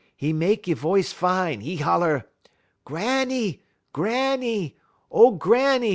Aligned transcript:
'E 0.19 0.33
make 0.33 0.67
'e 0.67 0.73
v'ice 0.73 1.13
fine: 1.13 1.61
'e 1.61 1.75
holler: 1.75 2.27
"'_Granny! 2.87 3.59
Granny! 3.93 4.75
O 5.11 5.29
Granny! 5.29 5.89